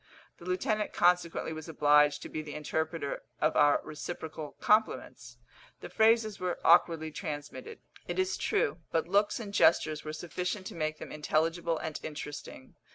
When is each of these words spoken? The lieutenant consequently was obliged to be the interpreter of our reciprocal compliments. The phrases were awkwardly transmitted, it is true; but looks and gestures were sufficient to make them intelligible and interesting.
The 0.39 0.45
lieutenant 0.45 0.93
consequently 0.93 1.53
was 1.53 1.69
obliged 1.69 2.23
to 2.23 2.29
be 2.29 2.41
the 2.41 2.55
interpreter 2.55 3.21
of 3.39 3.55
our 3.55 3.79
reciprocal 3.83 4.53
compliments. 4.59 5.37
The 5.81 5.89
phrases 5.89 6.39
were 6.39 6.57
awkwardly 6.65 7.11
transmitted, 7.11 7.81
it 8.07 8.17
is 8.17 8.35
true; 8.35 8.79
but 8.91 9.07
looks 9.07 9.39
and 9.39 9.53
gestures 9.53 10.03
were 10.03 10.13
sufficient 10.13 10.65
to 10.65 10.73
make 10.73 10.97
them 10.97 11.11
intelligible 11.11 11.77
and 11.77 11.99
interesting. 12.01 12.73